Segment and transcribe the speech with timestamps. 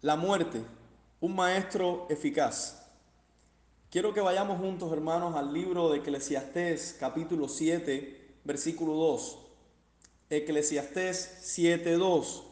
[0.00, 0.62] La muerte,
[1.18, 2.86] un maestro eficaz.
[3.90, 9.38] Quiero que vayamos juntos, hermanos, al libro de Eclesiastés, capítulo 7, versículo 2.
[10.30, 12.44] Eclesiastés 7, 2.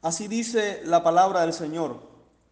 [0.00, 2.00] Así dice la palabra del Señor.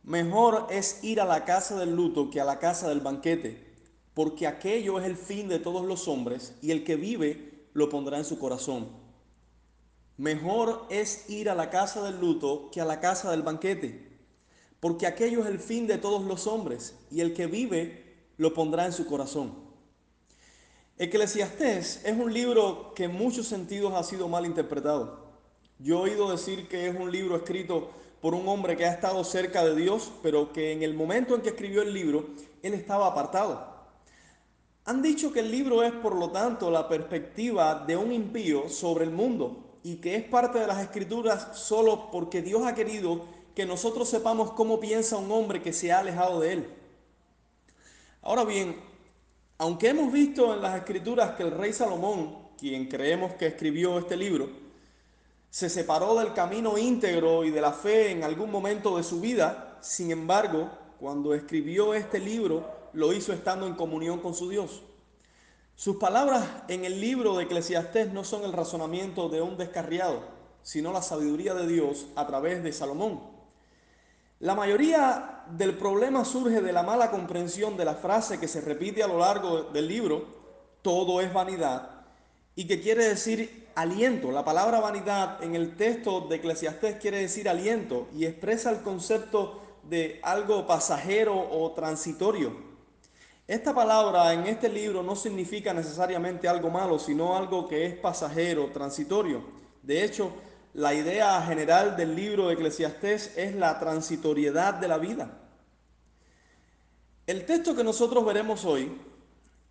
[0.05, 3.75] Mejor es ir a la casa del luto que a la casa del banquete,
[4.15, 8.19] porque aquello es el fin de todos los hombres, y el que vive lo pondrá
[8.19, 9.10] en su corazón.
[10.21, 14.07] Mejor es ir a la casa del luto que a la casa del banquete,
[14.79, 18.85] porque aquello es el fin de todos los hombres, y el que vive lo pondrá
[18.85, 19.55] en su corazón.
[20.99, 25.25] Eclesiastés es un libro que en muchos sentidos ha sido mal interpretado.
[25.79, 27.91] Yo he oído decir que es un libro escrito
[28.21, 31.41] por un hombre que ha estado cerca de Dios, pero que en el momento en
[31.41, 32.27] que escribió el libro,
[32.63, 33.75] él estaba apartado.
[34.85, 39.07] Han dicho que el libro es, por lo tanto, la perspectiva de un impío sobre
[39.07, 43.67] el mundo y que es parte de las escrituras solo porque Dios ha querido que
[43.67, 46.75] nosotros sepamos cómo piensa un hombre que se ha alejado de él.
[48.23, 48.81] Ahora bien,
[49.59, 54.17] aunque hemos visto en las escrituras que el rey Salomón, quien creemos que escribió este
[54.17, 54.49] libro,
[55.51, 59.79] se separó del camino íntegro y de la fe en algún momento de su vida,
[59.81, 64.83] sin embargo, cuando escribió este libro, lo hizo estando en comunión con su Dios.
[65.81, 70.21] Sus palabras en el libro de Eclesiastés no son el razonamiento de un descarriado,
[70.63, 73.23] sino la sabiduría de Dios a través de Salomón.
[74.41, 79.03] La mayoría del problema surge de la mala comprensión de la frase que se repite
[79.03, 80.27] a lo largo del libro,
[80.83, 82.03] todo es vanidad,
[82.55, 84.31] y que quiere decir aliento.
[84.33, 89.63] La palabra vanidad en el texto de Eclesiastés quiere decir aliento y expresa el concepto
[89.85, 92.70] de algo pasajero o transitorio.
[93.51, 98.71] Esta palabra en este libro no significa necesariamente algo malo, sino algo que es pasajero,
[98.73, 99.43] transitorio.
[99.83, 100.31] De hecho,
[100.73, 105.41] la idea general del libro de Eclesiastés es la transitoriedad de la vida.
[107.27, 108.97] El texto que nosotros veremos hoy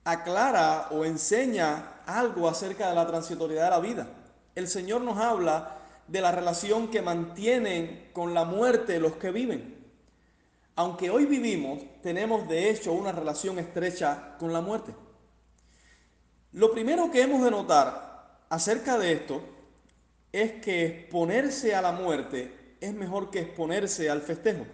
[0.03, 4.07] aclara o enseña algo acerca de la transitoriedad de la vida.
[4.55, 9.78] El Señor nos habla de la relación que mantienen con la muerte los que viven.
[10.79, 14.95] Aunque hoy vivimos, tenemos de hecho una relación estrecha con la muerte.
[16.53, 19.41] Lo primero que hemos de notar acerca de esto
[20.31, 24.65] es que exponerse a la muerte es mejor que exponerse al festejo.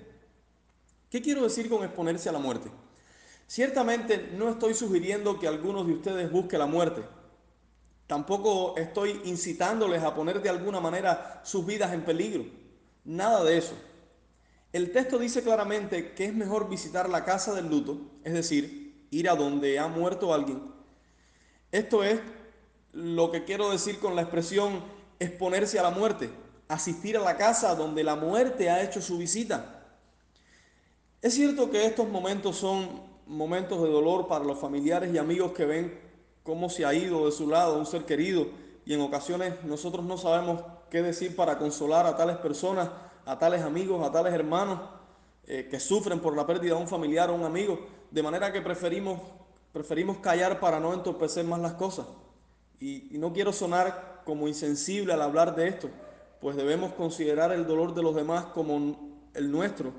[1.09, 2.69] ¿Qué quiero decir con exponerse a la muerte?
[3.47, 7.01] Ciertamente no estoy sugiriendo que algunos de ustedes busquen la muerte.
[8.05, 12.45] Tampoco estoy incitándoles a poner de alguna manera sus vidas en peligro.
[13.05, 13.73] Nada de eso.
[14.75, 19.29] El texto dice claramente que es mejor visitar la casa del luto, es decir, ir
[19.29, 20.61] a donde ha muerto alguien.
[21.71, 22.19] Esto es
[22.91, 24.83] lo que quiero decir con la expresión
[25.17, 26.29] exponerse a la muerte,
[26.67, 29.85] asistir a la casa donde la muerte ha hecho su visita.
[31.21, 35.63] Es cierto que estos momentos son momentos de dolor para los familiares y amigos que
[35.63, 35.97] ven
[36.43, 38.47] cómo se ha ido de su lado un ser querido
[38.85, 42.89] y en ocasiones nosotros no sabemos qué decir para consolar a tales personas
[43.25, 44.79] a tales amigos, a tales hermanos
[45.47, 47.79] eh, que sufren por la pérdida de un familiar o un amigo,
[48.11, 49.19] de manera que preferimos,
[49.71, 52.07] preferimos callar para no entorpecer más las cosas.
[52.79, 55.89] Y, y no quiero sonar como insensible al hablar de esto,
[56.41, 58.95] pues debemos considerar el dolor de los demás como
[59.33, 59.91] el nuestro.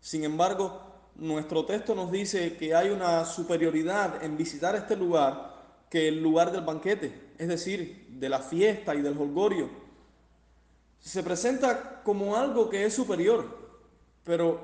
[0.00, 0.80] Sin embargo,
[1.16, 5.56] nuestro texto nos dice que hay una superioridad en visitar este lugar
[5.90, 9.87] que el lugar del banquete, es decir, de la fiesta y del holgorio
[11.00, 13.56] se presenta como algo que es superior,
[14.24, 14.60] pero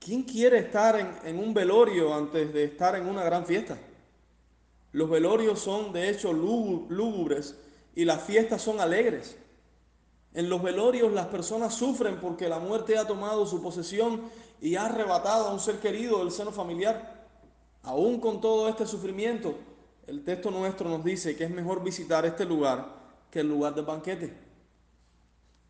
[0.00, 3.78] ¿quién quiere estar en, un velorio antes de estar en una gran fiesta?
[4.92, 7.56] Los velorios son de hecho lúgubres
[7.94, 9.36] y las fiestas son alegres.
[10.34, 14.22] En los velorios las personas sufren porque la muerte ha tomado su posesión
[14.60, 17.26] y ha arrebatado a un ser querido del seno familiar.
[17.82, 19.54] Aún con todo este sufrimiento,
[20.06, 22.96] el texto nuestro nos dice que es mejor visitar este lugar
[23.30, 24.47] que el lugar del banquete.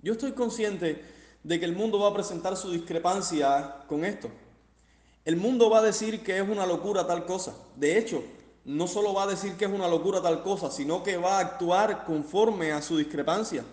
[0.00, 1.04] Yo estoy consciente
[1.42, 4.30] de que el mundo va a presentar su discrepancia con esto.
[5.24, 7.54] El mundo va a decir que es una locura tal cosa.
[7.74, 8.22] De hecho,
[8.64, 11.40] no solo va a decir que es una locura tal cosa, sino que va a
[11.40, 13.64] actuar conforme a su discrepancia.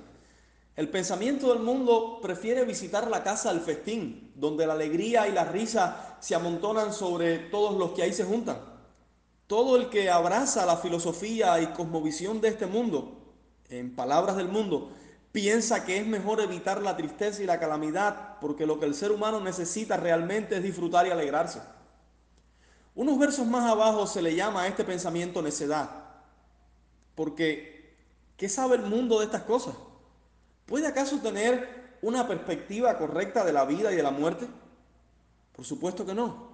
[0.75, 5.45] El pensamiento del mundo prefiere visitar la casa del festín, donde la alegría y la
[5.45, 8.57] risa se amontonan sobre todos los que ahí se juntan.
[9.47, 13.13] Todo el que abraza la filosofía y cosmovisión de este mundo,
[13.69, 14.91] en palabras del mundo,
[15.35, 19.11] piensa que es mejor evitar la tristeza y la calamidad porque lo que el ser
[19.11, 21.61] humano necesita realmente es disfrutar y alegrarse.
[22.95, 25.89] Unos versos más abajo se le llama a este pensamiento necedad,
[27.15, 27.97] porque
[28.37, 29.75] ¿qué sabe el mundo de estas cosas?
[30.65, 34.47] ¿Puede acaso tener una perspectiva correcta de la vida y de la muerte?
[35.53, 36.47] Por supuesto que no.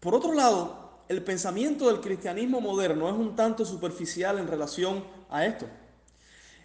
[0.00, 5.44] Por otro lado, el pensamiento del cristianismo moderno es un tanto superficial en relación a
[5.44, 5.66] esto.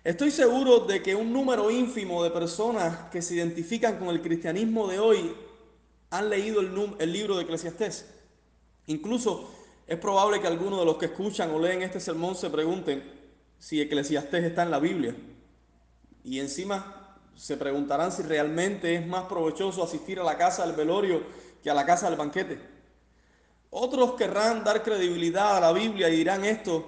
[0.07, 4.87] Estoy seguro de que un número ínfimo de personas que se identifican con el cristianismo
[4.87, 5.35] de hoy
[6.11, 8.05] han leído el, libro de Eclesiastés.
[8.85, 9.53] Incluso
[9.85, 13.03] es probable que algunos de los que escuchan o leen este sermón se pregunten
[13.59, 15.13] si Eclesiastés está en la Biblia.
[16.23, 21.21] Y encima se preguntarán si realmente es más provechoso asistir a la casa del velorio
[21.61, 22.57] que a la casa del banquete.
[23.71, 26.85] Otros querrán dar credibilidad a la Biblia y dirán esto,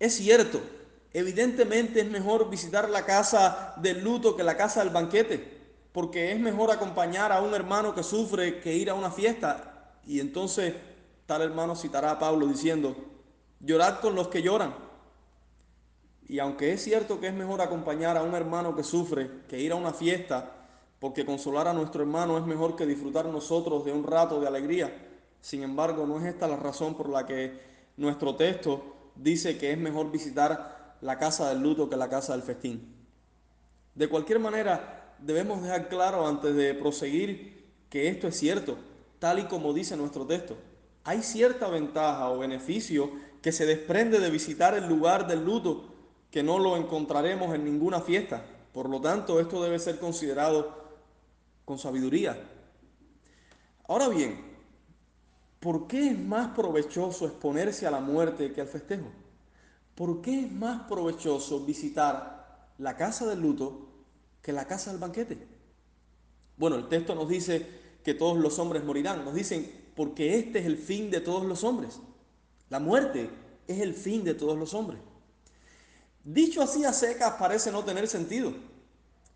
[0.00, 0.60] es cierto,
[1.14, 5.62] Evidentemente es mejor visitar la casa del luto que la casa del banquete,
[5.92, 10.00] porque es mejor acompañar a un hermano que sufre que ir a una fiesta.
[10.04, 10.74] Y entonces
[11.24, 12.96] tal hermano citará a Pablo diciendo,
[13.60, 14.74] llorad con los que lloran.
[16.26, 19.70] Y aunque es cierto que es mejor acompañar a un hermano que sufre que ir
[19.70, 20.50] a una fiesta,
[20.98, 24.92] porque consolar a nuestro hermano es mejor que disfrutar nosotros de un rato de alegría,
[25.40, 27.60] sin embargo no es esta la razón por la que
[27.98, 32.42] nuestro texto dice que es mejor visitar la casa del luto que la casa del
[32.42, 32.96] festín.
[33.94, 38.78] De cualquier manera, debemos dejar claro antes de proseguir que esto es cierto,
[39.18, 40.56] tal y como dice nuestro texto.
[41.04, 43.12] Hay cierta ventaja o beneficio
[43.42, 45.92] que se desprende de visitar el lugar del luto
[46.30, 48.42] que no lo encontraremos en ninguna fiesta.
[48.72, 50.74] Por lo tanto, esto debe ser considerado
[51.66, 52.42] con sabiduría.
[53.88, 54.42] Ahora bien,
[55.60, 59.12] ¿por qué es más provechoso exponerse a la muerte que al festejo?
[59.94, 63.88] ¿Por qué es más provechoso visitar la casa del luto
[64.42, 65.38] que la casa del banquete?
[66.56, 67.66] Bueno, el texto nos dice
[68.04, 69.24] que todos los hombres morirán.
[69.24, 72.00] Nos dicen, porque este es el fin de todos los hombres.
[72.70, 73.30] La muerte
[73.66, 75.00] es el fin de todos los hombres.
[76.22, 78.54] Dicho así a secas parece no tener sentido,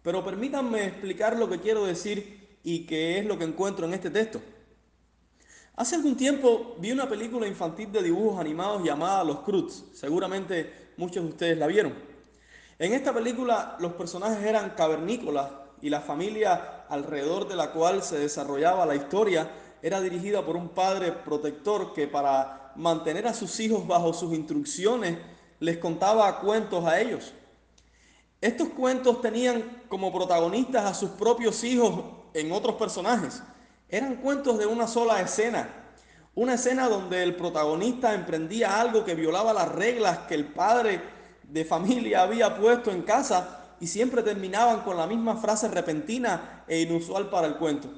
[0.02, 4.10] pero permítanme explicar lo que quiero decir y qué es lo que encuentro en este
[4.10, 4.40] texto.
[5.78, 9.84] Hace algún tiempo vi una película infantil de dibujos animados llamada Los Cruz.
[9.94, 11.94] Seguramente muchos de ustedes la vieron.
[12.80, 18.18] En esta película los personajes eran cavernícolas y la familia alrededor de la cual se
[18.18, 23.86] desarrollaba la historia era dirigida por un padre protector que para mantener a sus hijos
[23.86, 25.16] bajo sus instrucciones
[25.60, 27.32] les contaba cuentos a ellos.
[28.40, 32.02] Estos cuentos tenían como protagonistas a sus propios hijos
[32.34, 33.44] en otros personajes.
[33.88, 35.68] Eran cuentos de una sola escena.
[36.34, 41.00] Una escena donde el protagonista emprendía algo que violaba las reglas que el padre
[41.42, 46.80] de familia había puesto en casa y siempre terminaban con la misma frase repentina e
[46.80, 47.88] inusual para el cuento.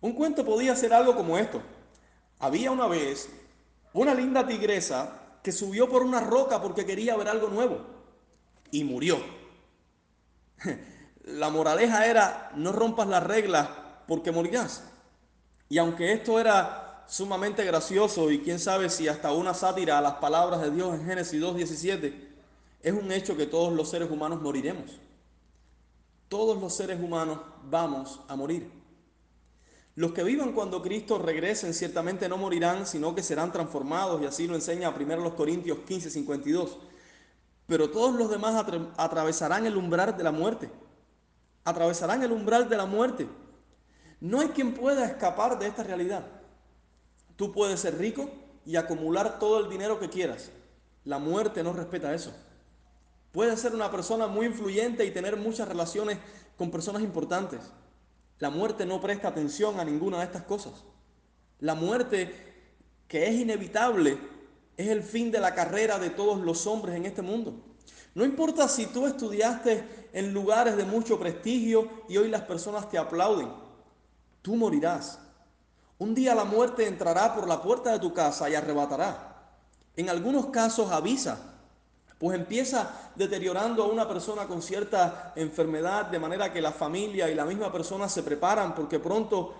[0.00, 1.62] Un cuento podía ser algo como esto.
[2.38, 3.30] Había una vez
[3.92, 7.78] una linda tigresa que subió por una roca porque quería ver algo nuevo
[8.70, 9.18] y murió.
[11.24, 13.66] La moraleja era, no rompas las reglas
[14.06, 14.84] porque morirás.
[15.74, 20.12] Y aunque esto era sumamente gracioso y quién sabe si hasta una sátira a las
[20.12, 22.14] palabras de Dios en Génesis 2.17,
[22.80, 24.92] es un hecho que todos los seres humanos moriremos.
[26.28, 28.70] Todos los seres humanos vamos a morir.
[29.96, 34.46] Los que vivan cuando Cristo regrese ciertamente no morirán, sino que serán transformados, y así
[34.46, 36.78] lo enseña 1 Corintios 15:52.
[37.66, 38.64] Pero todos los demás
[38.96, 40.70] atravesarán el umbral de la muerte.
[41.64, 43.26] Atravesarán el umbral de la muerte.
[44.24, 46.24] No hay quien pueda escapar de esta realidad.
[47.36, 48.30] Tú puedes ser rico
[48.64, 50.50] y acumular todo el dinero que quieras.
[51.04, 52.32] La muerte no respeta eso.
[53.32, 56.16] Puedes ser una persona muy influyente y tener muchas relaciones
[56.56, 57.60] con personas importantes.
[58.38, 60.72] La muerte no presta atención a ninguna de estas cosas.
[61.60, 62.32] La muerte,
[63.06, 64.16] que es inevitable,
[64.78, 67.60] es el fin de la carrera de todos los hombres en este mundo.
[68.14, 72.96] No importa si tú estudiaste en lugares de mucho prestigio y hoy las personas te
[72.96, 73.63] aplauden
[74.44, 75.18] tú morirás.
[75.96, 79.48] Un día la muerte entrará por la puerta de tu casa y arrebatará.
[79.96, 81.38] En algunos casos avisa,
[82.18, 87.34] pues empieza deteriorando a una persona con cierta enfermedad, de manera que la familia y
[87.34, 89.54] la misma persona se preparan porque pronto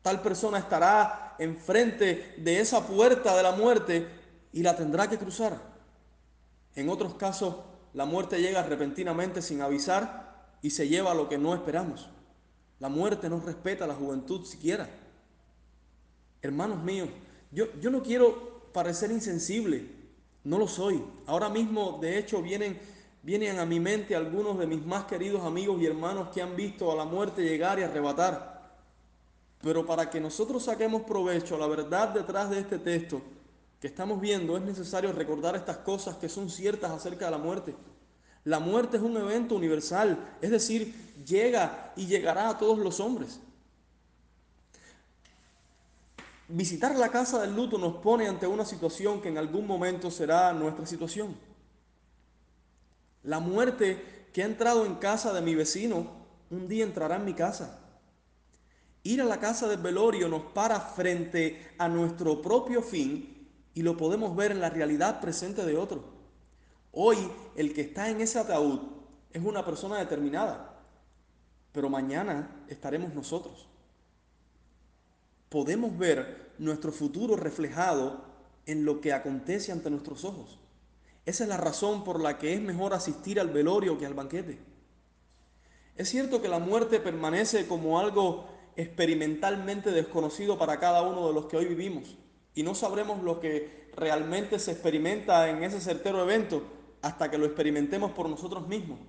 [0.00, 4.08] tal persona estará enfrente de esa puerta de la muerte
[4.52, 5.58] y la tendrá que cruzar.
[6.76, 7.56] En otros casos,
[7.94, 12.13] la muerte llega repentinamente sin avisar y se lleva lo que no esperamos.
[12.84, 14.86] La muerte no respeta a la juventud siquiera.
[16.42, 17.08] Hermanos míos,
[17.50, 19.86] yo, yo no quiero parecer insensible,
[20.44, 21.02] no lo soy.
[21.24, 22.78] Ahora mismo, de hecho, vienen,
[23.22, 26.92] vienen a mi mente algunos de mis más queridos amigos y hermanos que han visto
[26.92, 28.76] a la muerte llegar y arrebatar.
[29.62, 33.22] Pero para que nosotros saquemos provecho a la verdad detrás de este texto
[33.80, 37.74] que estamos viendo, es necesario recordar estas cosas que son ciertas acerca de la muerte.
[38.44, 43.40] La muerte es un evento universal, es decir, llega y llegará a todos los hombres.
[46.48, 50.52] Visitar la casa del luto nos pone ante una situación que en algún momento será
[50.52, 51.34] nuestra situación.
[53.22, 56.06] La muerte que ha entrado en casa de mi vecino,
[56.50, 57.80] un día entrará en mi casa.
[59.02, 63.96] Ir a la casa del velorio nos para frente a nuestro propio fin y lo
[63.96, 66.04] podemos ver en la realidad presente de otro.
[66.92, 67.18] Hoy
[67.56, 68.80] el que está en ese ataúd
[69.32, 70.73] es una persona determinada,
[71.74, 73.66] pero mañana estaremos nosotros.
[75.48, 78.24] Podemos ver nuestro futuro reflejado
[78.64, 80.60] en lo que acontece ante nuestros ojos.
[81.26, 84.60] Esa es la razón por la que es mejor asistir al velorio que al banquete.
[85.96, 91.46] Es cierto que la muerte permanece como algo experimentalmente desconocido para cada uno de los
[91.46, 92.16] que hoy vivimos
[92.54, 96.62] y no sabremos lo que realmente se experimenta en ese certero evento
[97.02, 99.00] hasta que lo experimentemos por nosotros mismos.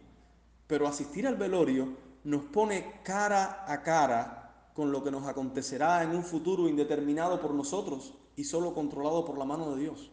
[0.65, 6.09] Pero asistir al velorio nos pone cara a cara con lo que nos acontecerá en
[6.09, 10.11] un futuro indeterminado por nosotros y solo controlado por la mano de Dios.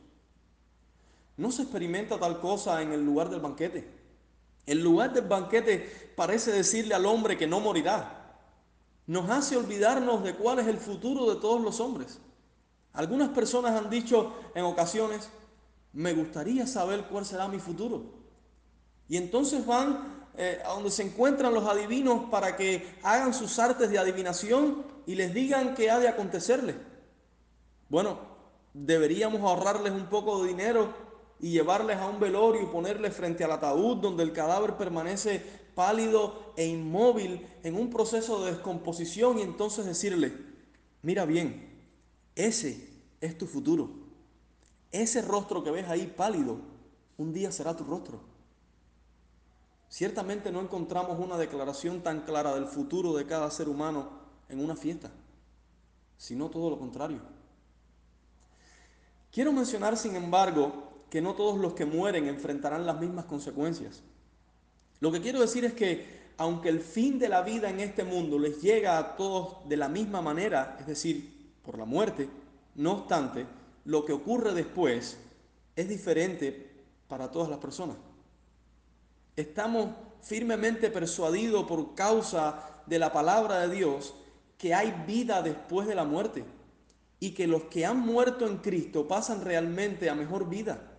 [1.39, 3.91] No se experimenta tal cosa en el lugar del banquete.
[4.67, 8.39] El lugar del banquete parece decirle al hombre que no morirá.
[9.07, 12.21] Nos hace olvidarnos de cuál es el futuro de todos los hombres.
[12.93, 15.31] Algunas personas han dicho en ocasiones,
[15.95, 18.05] me gustaría saber cuál será mi futuro.
[19.09, 23.91] Y entonces van eh, a donde se encuentran los adivinos para que hagan sus artes
[23.91, 26.77] de adivinación y les digan qué ha de acontecerles.
[27.89, 28.19] Bueno,
[28.73, 30.95] deberíamos ahorrarles un poco de dinero
[31.41, 35.43] y llevarles a un velorio y ponerles frente al ataúd donde el cadáver permanece
[35.75, 40.33] pálido e inmóvil en un proceso de descomposición y entonces decirle,
[41.03, 41.85] mira bien,
[42.35, 42.89] ese
[43.21, 43.91] es tu futuro.
[44.91, 46.59] Ese rostro que ves ahí pálido,
[47.17, 48.32] un día será tu rostro.
[49.93, 54.09] Ciertamente no encontramos una declaración tan clara del futuro de cada ser humano
[54.49, 55.11] en una fiesta,
[56.17, 57.19] sino todo lo contrario.
[59.31, 64.01] Quiero mencionar, sin embargo, que no todos los que mueren enfrentarán las mismas consecuencias.
[65.01, 68.39] Lo que quiero decir es que aunque el fin de la vida en este mundo
[68.39, 72.31] les llega a todos de la misma manera, es decir, por la muerte,
[72.77, 73.45] no obstante,
[73.85, 75.19] lo que ocurre después
[75.77, 77.99] es diferente para todas las personas.
[79.37, 84.15] Estamos firmemente persuadidos por causa de la palabra de Dios
[84.59, 86.45] que hay vida después de la muerte
[87.19, 90.93] y que los que han muerto en Cristo pasan realmente a mejor vida.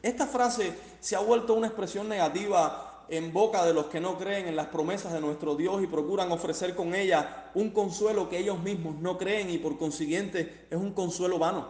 [0.00, 4.46] Esta frase se ha vuelto una expresión negativa en boca de los que no creen
[4.46, 8.60] en las promesas de nuestro Dios y procuran ofrecer con ella un consuelo que ellos
[8.60, 11.68] mismos no creen y por consiguiente es un consuelo vano.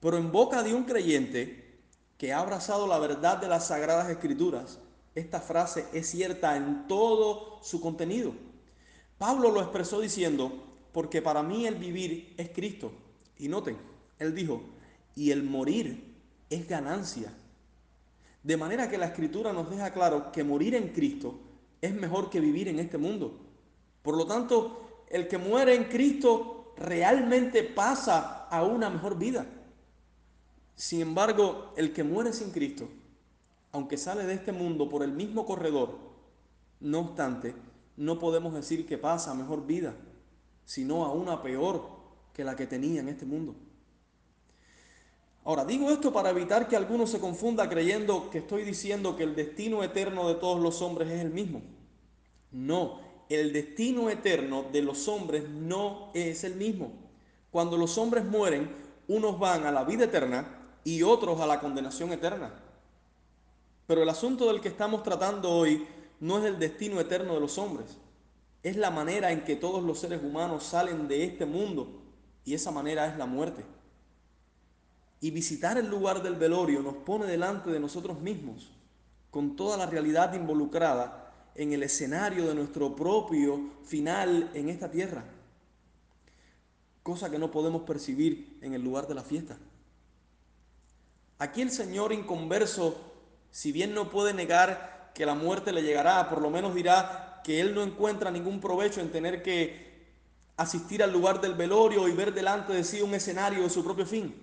[0.00, 1.82] Pero en boca de un creyente
[2.18, 4.80] que ha abrazado la verdad de las sagradas escrituras,
[5.18, 8.32] esta frase es cierta en todo su contenido.
[9.18, 12.92] Pablo lo expresó diciendo, porque para mí el vivir es Cristo.
[13.38, 13.76] Y noten,
[14.18, 14.62] él dijo,
[15.14, 16.14] y el morir
[16.50, 17.32] es ganancia.
[18.42, 21.38] De manera que la escritura nos deja claro que morir en Cristo
[21.80, 23.38] es mejor que vivir en este mundo.
[24.02, 29.46] Por lo tanto, el que muere en Cristo realmente pasa a una mejor vida.
[30.74, 32.88] Sin embargo, el que muere sin Cristo,
[33.78, 35.96] aunque sale de este mundo por el mismo corredor,
[36.80, 37.54] no obstante,
[37.96, 39.94] no podemos decir que pasa a mejor vida,
[40.64, 41.88] sino a una peor
[42.34, 43.54] que la que tenía en este mundo.
[45.44, 49.36] Ahora, digo esto para evitar que alguno se confunda creyendo que estoy diciendo que el
[49.36, 51.62] destino eterno de todos los hombres es el mismo.
[52.50, 56.92] No, el destino eterno de los hombres no es el mismo.
[57.52, 58.70] Cuando los hombres mueren,
[59.06, 62.64] unos van a la vida eterna y otros a la condenación eterna.
[63.88, 65.88] Pero el asunto del que estamos tratando hoy
[66.20, 67.96] no es el destino eterno de los hombres,
[68.62, 72.02] es la manera en que todos los seres humanos salen de este mundo
[72.44, 73.64] y esa manera es la muerte.
[75.22, 78.70] Y visitar el lugar del velorio nos pone delante de nosotros mismos,
[79.30, 85.24] con toda la realidad involucrada en el escenario de nuestro propio final en esta tierra,
[87.02, 89.56] cosa que no podemos percibir en el lugar de la fiesta.
[91.38, 93.08] Aquí el Señor inconverso,
[93.50, 97.60] si bien no puede negar que la muerte le llegará, por lo menos dirá que
[97.60, 99.88] Él no encuentra ningún provecho en tener que
[100.56, 104.04] asistir al lugar del velorio y ver delante de sí un escenario de su propio
[104.04, 104.34] fin.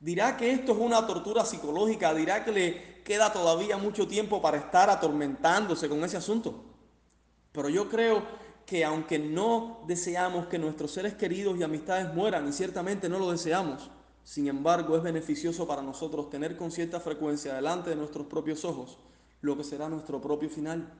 [0.00, 4.58] Dirá que esto es una tortura psicológica, dirá que le queda todavía mucho tiempo para
[4.58, 6.64] estar atormentándose con ese asunto.
[7.52, 8.22] Pero yo creo
[8.64, 13.30] que aunque no deseamos que nuestros seres queridos y amistades mueran, y ciertamente no lo
[13.30, 13.90] deseamos,
[14.28, 18.98] sin embargo es beneficioso para nosotros tener con cierta frecuencia delante de nuestros propios ojos
[19.40, 20.92] lo que será nuestro propio final.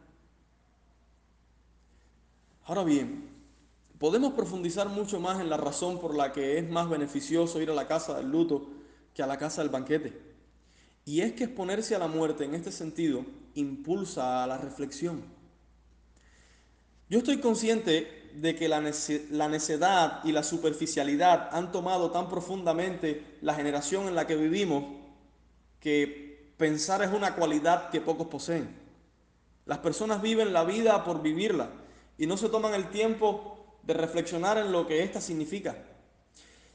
[2.65, 3.29] Ahora bien,
[3.99, 7.75] podemos profundizar mucho más en la razón por la que es más beneficioso ir a
[7.75, 8.71] la casa del luto
[9.13, 10.19] que a la casa del banquete.
[11.05, 15.23] Y es que exponerse a la muerte en este sentido impulsa a la reflexión.
[17.11, 23.55] Yo estoy consciente de que la, necedad y la superficialidad han tomado tan profundamente la
[23.55, 24.85] generación en la que vivimos
[25.81, 28.69] que pensar es una cualidad que pocos poseen.
[29.67, 31.71] Las personas viven la vida por vivirla
[32.17, 35.77] y no se toman el tiempo de reflexionar en lo que ésta significa.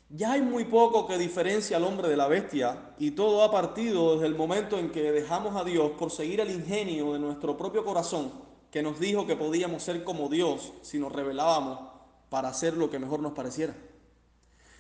[0.10, 4.14] Ya hay muy poco que diferencia al hombre de la bestia y todo ha partido
[4.14, 7.84] desde el momento en que dejamos a Dios por seguir el ingenio de nuestro propio
[7.84, 11.92] corazón que nos dijo que podíamos ser como Dios si nos rebelábamos
[12.32, 13.76] para hacer lo que mejor nos pareciera.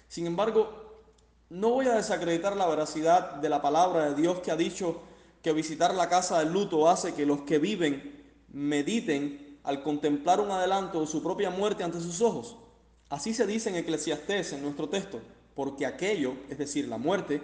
[0.07, 1.03] Sin embargo,
[1.51, 4.99] no voy a desacreditar la veracidad de la palabra de Dios que ha dicho
[5.43, 10.49] que visitar la casa del luto hace que los que viven mediten al contemplar un
[10.49, 12.55] adelanto de su propia muerte ante sus ojos.
[13.09, 15.21] Así se dice en Eclesiastés, en nuestro texto,
[15.53, 17.43] porque aquello, es decir, la muerte,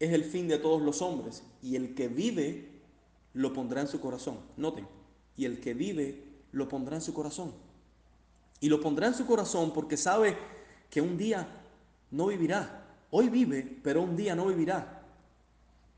[0.00, 2.70] es el fin de todos los hombres, y el que vive
[3.34, 4.38] lo pondrá en su corazón.
[4.56, 4.88] Noten,
[5.36, 6.22] y el que vive
[6.52, 7.52] lo pondrá en su corazón.
[8.60, 10.36] Y lo pondrá en su corazón porque sabe
[10.90, 11.48] que un día
[12.10, 12.86] no vivirá.
[13.10, 15.02] Hoy vive, pero un día no vivirá.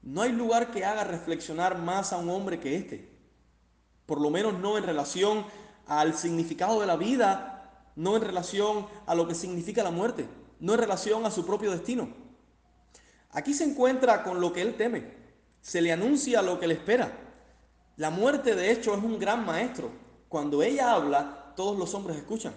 [0.02, 3.08] No hay lugar que haga reflexionar más a un hombre que este.
[4.06, 5.44] Por lo menos no en relación
[5.86, 7.56] al significado de la vida
[7.96, 10.28] no en relación a lo que significa la muerte,
[10.60, 12.08] no en relación a su propio destino.
[13.30, 15.14] Aquí se encuentra con lo que él teme,
[15.60, 17.25] se le anuncia lo que le espera.
[17.96, 19.90] La muerte, de hecho, es un gran maestro.
[20.28, 22.54] Cuando ella habla, todos los hombres escuchan.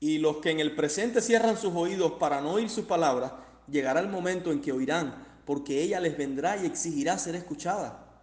[0.00, 3.32] Y los que en el presente cierran sus oídos para no oír sus palabras,
[3.68, 8.22] llegará el momento en que oirán, porque ella les vendrá y exigirá ser escuchada.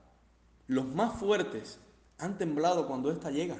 [0.67, 1.77] Los más fuertes
[2.17, 3.57] han temblado cuando ésta llega.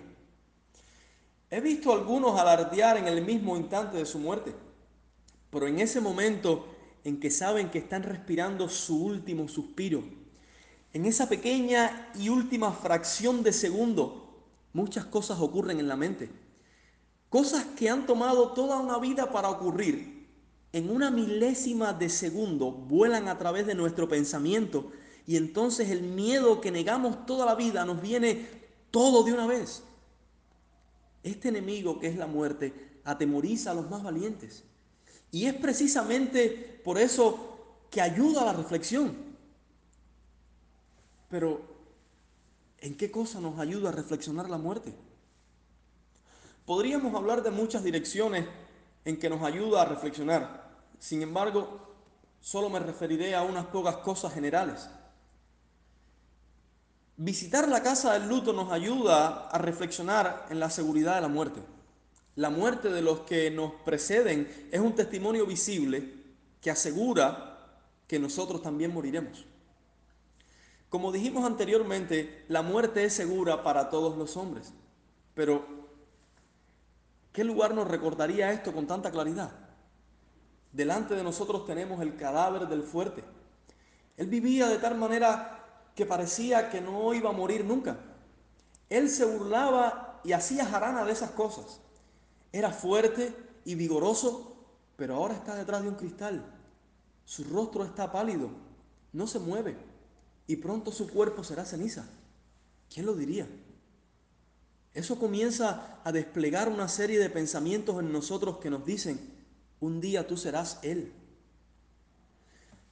[1.51, 4.55] He visto algunos alardear en el mismo instante de su muerte,
[5.51, 6.67] pero en ese momento
[7.03, 10.03] en que saben que están respirando su último suspiro,
[10.93, 16.29] en esa pequeña y última fracción de segundo, muchas cosas ocurren en la mente.
[17.29, 20.29] Cosas que han tomado toda una vida para ocurrir,
[20.71, 24.91] en una milésima de segundo vuelan a través de nuestro pensamiento
[25.25, 28.47] y entonces el miedo que negamos toda la vida nos viene
[28.91, 29.83] todo de una vez.
[31.23, 34.63] Este enemigo que es la muerte atemoriza a los más valientes.
[35.31, 39.32] Y es precisamente por eso que ayuda a la reflexión.
[41.33, 41.59] Pero,
[42.77, 44.93] ¿en qué cosa nos ayuda a reflexionar la muerte?
[46.63, 48.45] Podríamos hablar de muchas direcciones
[49.03, 50.69] en que nos ayuda a reflexionar.
[50.99, 51.95] Sin embargo,
[52.39, 54.87] solo me referiré a unas pocas cosas generales.
[57.17, 61.61] Visitar la casa del luto nos ayuda a reflexionar en la seguridad de la muerte.
[62.35, 66.13] La muerte de los que nos preceden es un testimonio visible
[66.61, 67.57] que asegura
[68.07, 69.47] que nosotros también moriremos.
[70.93, 74.73] Como dijimos anteriormente, la muerte es segura para todos los hombres.
[75.33, 75.65] Pero,
[77.31, 79.49] ¿qué lugar nos recordaría esto con tanta claridad?
[80.71, 83.23] Delante de nosotros tenemos el cadáver del fuerte.
[84.17, 87.97] Él vivía de tal manera que parecía que no iba a morir nunca.
[88.87, 91.81] Él se burlaba y hacía jarana de esas cosas.
[92.51, 94.57] Era fuerte y vigoroso,
[94.95, 96.45] pero ahora está detrás de un cristal.
[97.25, 98.51] Su rostro está pálido,
[99.11, 99.91] no se mueve
[100.47, 102.05] y pronto su cuerpo será ceniza.
[102.93, 103.47] ¿Quién lo diría?
[104.93, 109.19] Eso comienza a desplegar una serie de pensamientos en nosotros que nos dicen,
[109.79, 111.11] un día tú serás Él.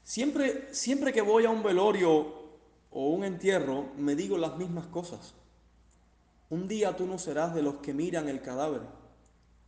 [0.04, 2.42] Siempre, siempre que voy a un velorio
[2.90, 5.34] o un entierro, me digo las mismas cosas.
[6.50, 8.82] Un día tú no serás de los que miran el cadáver.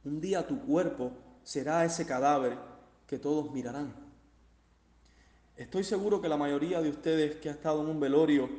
[0.03, 1.11] Un día tu cuerpo
[1.43, 2.57] será ese cadáver
[3.07, 3.93] que todos mirarán.
[5.55, 8.49] Estoy seguro que la mayoría de ustedes que ha estado en un velorio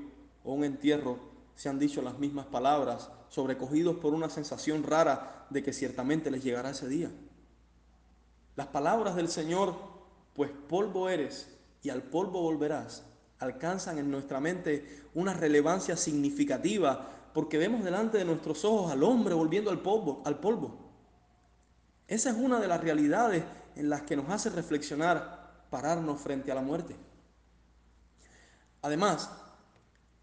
[0.44, 1.18] o un entierro
[1.57, 6.44] se han dicho las mismas palabras, sobrecogidos por una sensación rara de que ciertamente les
[6.44, 7.11] llegará ese día.
[8.54, 9.74] Las palabras del Señor,
[10.35, 11.48] pues polvo eres
[11.83, 13.02] y al polvo volverás,
[13.40, 19.35] alcanzan en nuestra mente una relevancia significativa porque vemos delante de nuestros ojos al hombre
[19.35, 20.78] volviendo al polvo, al polvo.
[22.07, 23.42] Esa es una de las realidades
[23.74, 25.33] en las que nos hace reflexionar,
[25.74, 26.94] pararnos frente a la muerte.
[28.82, 29.28] Además,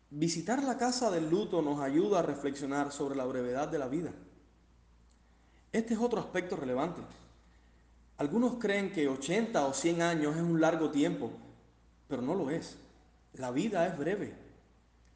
[0.09, 4.13] visitar la casa del luto nos ayuda a reflexionar sobre la brevedad de la vida.
[5.73, 7.01] Este es otro aspecto relevante.
[8.15, 11.33] Algunos creen que 80 o 100 años es un largo tiempo,
[12.07, 12.77] pero no lo es.
[13.33, 14.33] La vida es breve.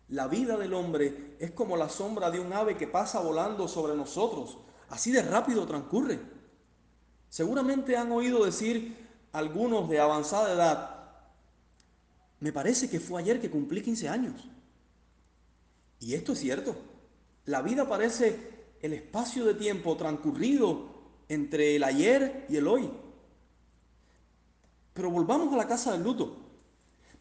[0.09, 3.95] La vida del hombre es como la sombra de un ave que pasa volando sobre
[3.95, 4.57] nosotros.
[4.89, 6.19] Así de rápido transcurre.
[7.29, 9.04] Seguramente han oído decir
[9.35, 10.95] algunos de avanzada edad,
[12.39, 14.49] me parece que fue ayer que cumplí 15 años.
[15.99, 16.73] Y esto es cierto.
[17.43, 20.87] La vida parece el espacio de tiempo transcurrido
[21.27, 22.89] entre el ayer y el hoy.
[24.93, 26.37] Pero volvamos a la casa del luto.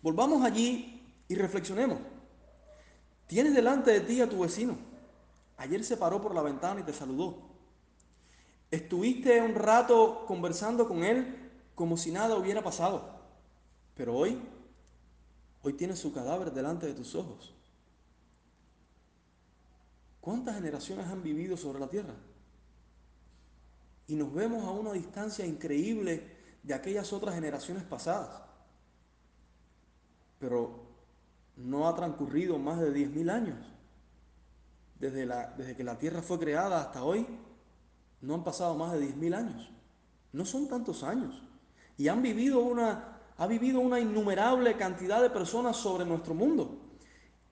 [0.00, 1.98] Volvamos allí y reflexionemos.
[3.26, 4.78] Tienes delante de ti a tu vecino.
[5.56, 7.38] Ayer se paró por la ventana y te saludó.
[8.70, 11.43] Estuviste un rato conversando con él
[11.74, 13.20] como si nada hubiera pasado.
[13.94, 14.40] Pero hoy,
[15.62, 17.54] hoy tienes su cadáver delante de tus ojos.
[20.20, 22.14] ¿Cuántas generaciones han vivido sobre la tierra?
[24.06, 28.42] Y nos vemos a una distancia increíble de aquellas otras generaciones pasadas.
[30.38, 30.84] Pero
[31.56, 33.66] no ha transcurrido más de 10.000 años.
[34.98, 37.26] Desde, la, desde que la tierra fue creada hasta hoy,
[38.20, 39.70] no han pasado más de 10.000 años.
[40.32, 41.42] No son tantos años.
[41.96, 46.78] Y han vivido una, ha vivido una innumerable cantidad de personas sobre nuestro mundo.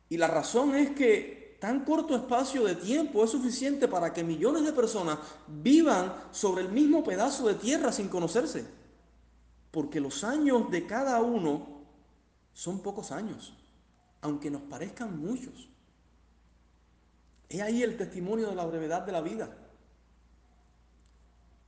[0.09, 4.64] Y la razón es que tan corto espacio de tiempo es suficiente para que millones
[4.64, 8.66] de personas vivan sobre el mismo pedazo de tierra sin conocerse.
[9.70, 11.83] Porque los años de cada uno
[12.52, 13.55] son pocos años,
[14.20, 15.68] aunque nos parezcan muchos.
[17.48, 19.57] He ahí el testimonio de la brevedad de la vida.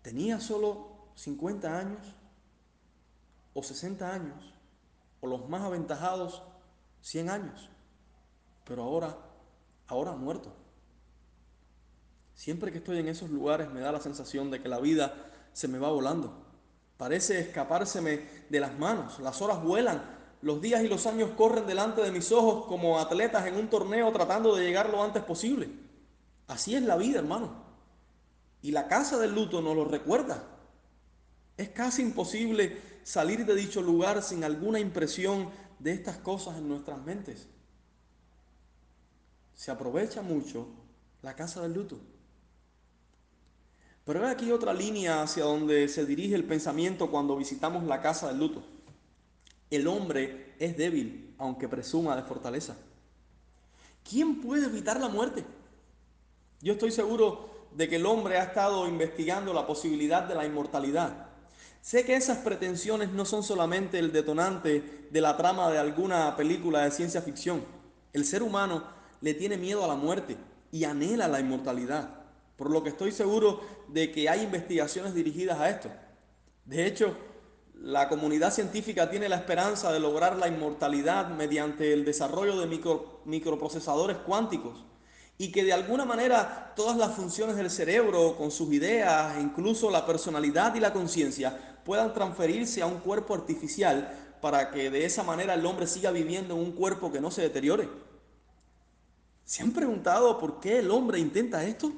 [0.03, 2.15] Tenía solo 50 años
[3.55, 4.53] o 60 años,
[5.21, 6.43] o los más aventajados
[7.01, 7.71] 100 años,
[8.65, 9.17] pero ahora,
[9.87, 10.53] ahora muerto.
[12.35, 15.69] Siempre que estoy en esos lugares me da la sensación de que la vida se
[15.69, 16.45] me va volando.
[16.97, 20.03] Parece escapárseme de las manos, las horas vuelan,
[20.43, 24.13] los días y los años corren delante de mis ojos como atletas en un torneo
[24.13, 25.71] tratando de llegar lo antes posible.
[26.47, 27.65] Así es la vida, hermano.
[28.61, 30.43] Y la casa del luto nos lo recuerda.
[31.57, 37.01] Es casi imposible salir de dicho lugar sin alguna impresión de estas cosas en nuestras
[37.05, 37.47] mentes.
[39.55, 40.67] Se aprovecha mucho
[41.23, 42.01] la casa del luto.
[44.05, 48.29] Pero hay aquí otra línea hacia donde se dirige el pensamiento cuando visitamos la casa
[48.29, 48.63] del luto.
[49.71, 52.77] El hombre es débil, aunque presuma de fortaleza.
[54.09, 55.45] ¿Quién puede evitar la muerte?
[56.61, 61.34] Yo estoy seguro de que el hombre ha estado investigando la posibilidad de la inmortalidad.
[61.85, 66.83] Sé que esas pretensiones no son solamente el detonante de la trama de alguna película
[66.83, 67.63] de ciencia ficción.
[68.15, 68.85] El ser humano
[69.21, 70.39] le tiene miedo a la muerte
[70.73, 72.09] y anhela la inmortalidad,
[72.57, 75.91] por lo que estoy seguro de que hay investigaciones dirigidas a esto.
[76.65, 77.19] De hecho,
[77.75, 82.81] la comunidad científica tiene la esperanza de lograr la inmortalidad mediante el desarrollo de
[83.27, 84.87] microprocesadores cuánticos
[85.37, 90.07] y que de alguna manera todas las funciones del cerebro, con sus ideas, incluso la
[90.07, 95.55] personalidad y la conciencia, puedan transferirse a un cuerpo artificial para que de esa manera
[95.55, 97.89] el hombre siga viviendo en un cuerpo que no se deteriore.
[99.45, 101.93] ¿Se han preguntado por qué el hombre intenta esto?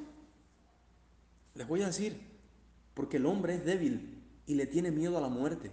[1.53, 2.19] Les voy a decir,
[2.93, 5.71] porque el hombre es débil y le tiene miedo a la muerte.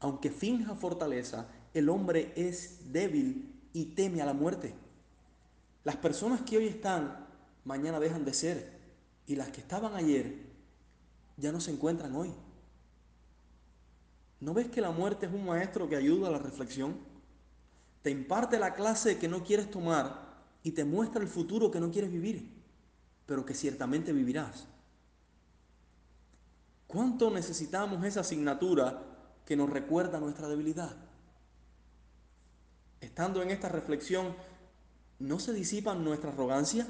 [0.00, 4.74] Aunque finja fortaleza, el hombre es débil y teme a la muerte.
[5.86, 7.28] Las personas que hoy están,
[7.64, 8.76] mañana dejan de ser.
[9.24, 10.34] Y las que estaban ayer,
[11.36, 12.34] ya no se encuentran hoy.
[14.40, 16.96] ¿No ves que la muerte es un maestro que ayuda a la reflexión?
[18.02, 21.92] Te imparte la clase que no quieres tomar y te muestra el futuro que no
[21.92, 22.50] quieres vivir,
[23.24, 24.66] pero que ciertamente vivirás.
[26.88, 29.04] ¿Cuánto necesitamos esa asignatura
[29.44, 30.96] que nos recuerda nuestra debilidad?
[33.00, 34.34] Estando en esta reflexión,
[35.18, 36.86] ¿No se disipa nuestra arrogancia?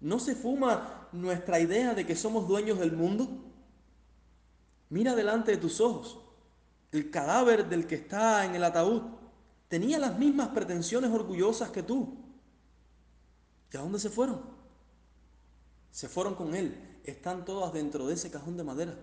[0.00, 3.28] ¿No se fuma nuestra idea de que somos dueños del mundo?
[4.90, 6.18] Mira delante de tus ojos.
[6.92, 9.02] El cadáver del que está en el ataúd
[9.68, 12.16] tenía las mismas pretensiones orgullosas que tú.
[13.72, 14.40] ¿Y a dónde se fueron?
[15.90, 17.00] Se fueron con él.
[17.04, 18.94] Están todas dentro de ese cajón de madera.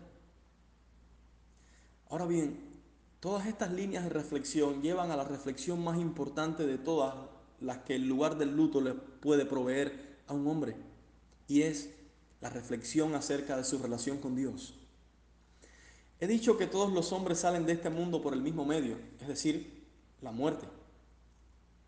[2.09, 2.81] Ahora bien,
[3.19, 7.15] todas estas líneas de reflexión llevan a la reflexión más importante de todas,
[7.59, 10.75] las que el lugar del luto le puede proveer a un hombre,
[11.47, 11.89] y es
[12.41, 14.75] la reflexión acerca de su relación con Dios.
[16.19, 19.27] He dicho que todos los hombres salen de este mundo por el mismo medio, es
[19.27, 19.85] decir,
[20.21, 20.65] la muerte.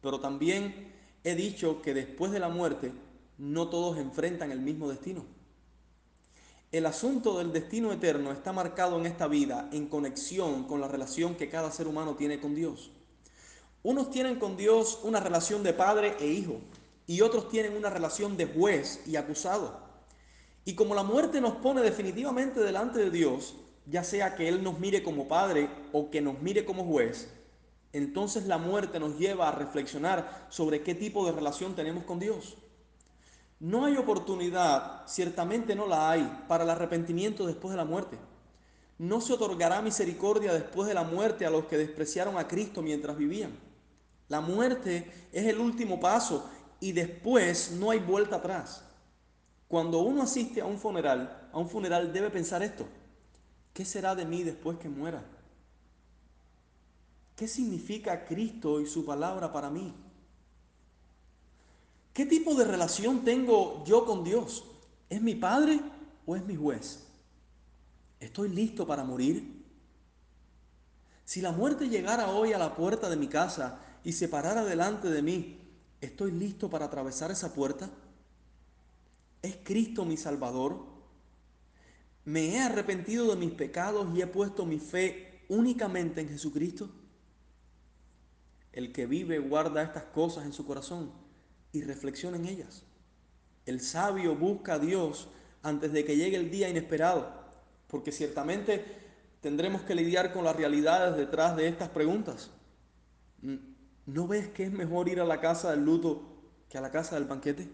[0.01, 2.91] Pero también he dicho que después de la muerte
[3.37, 5.25] no todos enfrentan el mismo destino.
[6.71, 11.35] El asunto del destino eterno está marcado en esta vida en conexión con la relación
[11.35, 12.91] que cada ser humano tiene con Dios.
[13.87, 16.59] Unos tienen con Dios una relación de padre e hijo
[17.05, 19.79] y otros tienen una relación de juez y acusado.
[20.65, 24.77] Y como la muerte nos pone definitivamente delante de Dios, ya sea que Él nos
[24.77, 27.29] mire como padre o que nos mire como juez,
[27.93, 32.57] entonces la muerte nos lleva a reflexionar sobre qué tipo de relación tenemos con Dios.
[33.61, 38.17] No hay oportunidad, ciertamente no la hay, para el arrepentimiento después de la muerte.
[38.97, 43.15] No se otorgará misericordia después de la muerte a los que despreciaron a Cristo mientras
[43.15, 43.66] vivían.
[44.29, 48.83] La muerte es el último paso y después no hay vuelta atrás.
[49.67, 52.87] Cuando uno asiste a un funeral, a un funeral debe pensar esto.
[53.73, 55.23] ¿Qué será de mí después que muera?
[57.35, 59.93] ¿Qué significa Cristo y su palabra para mí?
[62.13, 64.65] ¿Qué tipo de relación tengo yo con Dios?
[65.09, 65.79] ¿Es mi Padre
[66.25, 67.05] o es mi juez?
[68.19, 69.63] ¿Estoy listo para morir?
[71.25, 75.09] Si la muerte llegara hoy a la puerta de mi casa y se parara delante
[75.09, 75.59] de mí,
[76.01, 77.89] ¿estoy listo para atravesar esa puerta?
[79.41, 80.85] ¿Es Cristo mi Salvador?
[82.25, 86.89] ¿Me he arrepentido de mis pecados y he puesto mi fe únicamente en Jesucristo?
[88.73, 91.11] El que vive guarda estas cosas en su corazón
[91.71, 92.83] y reflexiona en ellas.
[93.65, 95.29] El sabio busca a Dios
[95.63, 97.31] antes de que llegue el día inesperado,
[97.87, 98.83] porque ciertamente
[99.41, 102.51] tendremos que lidiar con las realidades detrás de estas preguntas.
[104.07, 106.21] ¿No ves que es mejor ir a la casa del luto
[106.69, 107.69] que a la casa del banquete?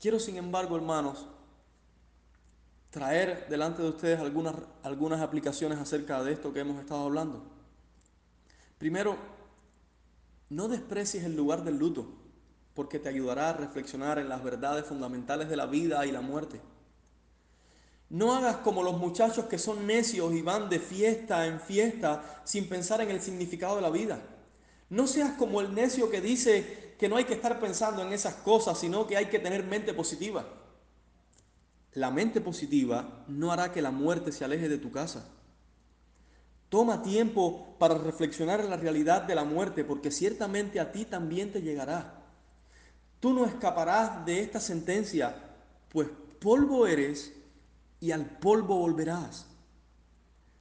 [0.00, 1.26] Quiero, sin embargo, hermanos,
[2.88, 7.44] traer delante de ustedes algunas, algunas aplicaciones acerca de esto que hemos estado hablando.
[8.78, 9.18] Primero,
[10.48, 12.06] no desprecies el lugar del luto,
[12.74, 16.58] porque te ayudará a reflexionar en las verdades fundamentales de la vida y la muerte.
[18.10, 22.68] No hagas como los muchachos que son necios y van de fiesta en fiesta sin
[22.68, 24.20] pensar en el significado de la vida.
[24.88, 28.34] No seas como el necio que dice que no hay que estar pensando en esas
[28.34, 30.44] cosas, sino que hay que tener mente positiva.
[31.94, 35.24] La mente positiva no hará que la muerte se aleje de tu casa.
[36.68, 41.52] Toma tiempo para reflexionar en la realidad de la muerte, porque ciertamente a ti también
[41.52, 42.24] te llegará.
[43.20, 45.34] Tú no escaparás de esta sentencia,
[45.88, 46.08] pues
[46.40, 47.32] polvo eres
[48.00, 49.46] y al polvo volverás.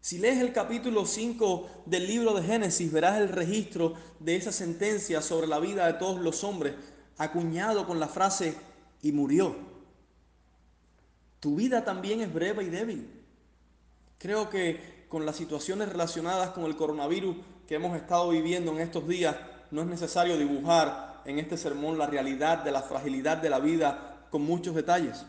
[0.02, 5.22] Si lees el capítulo 5 del libro de Génesis, verás el registro de esa sentencia
[5.22, 6.76] sobre la vida de todos los hombres,
[7.18, 8.56] acuñado con la frase,
[9.02, 9.56] y murió.
[11.40, 13.10] Tu vida también es breve y débil.
[14.18, 19.08] Creo que con las situaciones relacionadas con el coronavirus que hemos estado viviendo en estos
[19.08, 19.36] días,
[19.72, 24.28] no es necesario dibujar en este sermón la realidad de la fragilidad de la vida
[24.30, 25.26] con muchos detalles.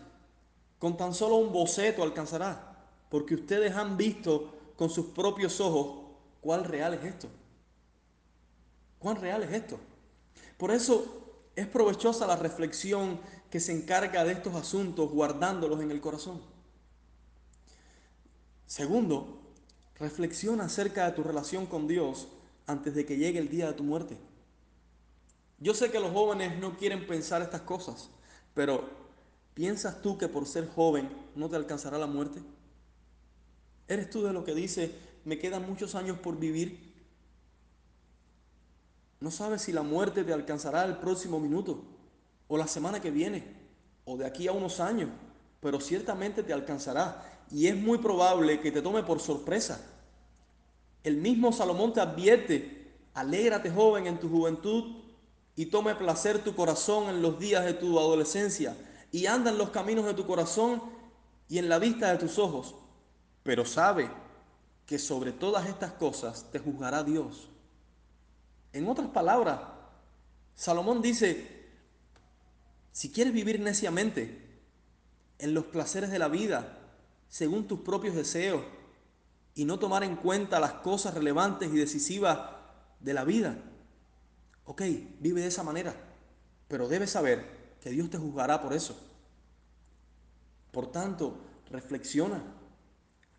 [0.81, 2.77] Con tan solo un boceto alcanzará,
[3.09, 6.09] porque ustedes han visto con sus propios ojos
[6.41, 7.29] cuál real es esto.
[8.99, 9.79] ¿Cuán real es esto?
[10.59, 16.01] Por eso es provechosa la reflexión que se encarga de estos asuntos guardándolos en el
[16.01, 16.41] corazón.
[18.67, 19.41] Segundo,
[20.01, 22.27] Reflexiona acerca de tu relación con Dios
[22.67, 24.17] antes de que llegue el día de tu muerte.
[25.59, 28.09] Yo sé que los jóvenes no quieren pensar estas cosas,
[28.55, 28.89] pero
[29.61, 32.41] ¿piensas tú que por ser joven no te alcanzará la muerte?
[33.89, 34.91] ¿Eres tú de lo que dice,
[35.27, 36.95] me quedan muchos años por vivir?
[39.21, 41.85] No sabes si la muerte te alcanzará el próximo minuto,
[42.49, 43.45] o la semana que viene,
[44.07, 45.11] o de aquí a unos años,
[45.61, 49.87] pero ciertamente te alcanzará y es muy probable que te tome por sorpresa.
[51.05, 55.03] El mismo Salomón te advierte, alégrate joven en tu juventud
[55.55, 58.75] y tome placer tu corazón en los días de tu adolescencia
[59.13, 60.83] y anda en los caminos de tu corazón
[61.49, 62.75] y en la vista de tus ojos.
[63.43, 64.11] Pero sabe
[64.87, 67.49] que sobre todas estas cosas te juzgará Dios.
[68.73, 69.61] En otras palabras,
[70.55, 71.67] Salomón dice,
[72.93, 74.61] si quieres vivir neciamente
[75.39, 76.79] en los placeres de la vida,
[77.29, 78.63] según tus propios deseos
[79.55, 82.39] y no tomar en cuenta las cosas relevantes y decisivas
[83.01, 83.57] de la vida.
[84.65, 84.83] Ok,
[85.19, 85.95] vive de esa manera,
[86.69, 88.97] pero debes saber que Dios te juzgará por eso.
[90.71, 91.39] Por tanto,
[91.71, 92.43] reflexiona.